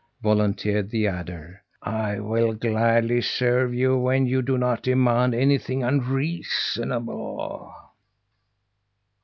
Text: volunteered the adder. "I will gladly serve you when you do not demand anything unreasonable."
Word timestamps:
volunteered 0.23 0.89
the 0.89 1.05
adder. 1.05 1.61
"I 1.83 2.19
will 2.19 2.53
gladly 2.53 3.21
serve 3.21 3.71
you 3.71 3.99
when 3.99 4.25
you 4.25 4.41
do 4.41 4.57
not 4.57 4.81
demand 4.81 5.35
anything 5.35 5.83
unreasonable." 5.83 7.71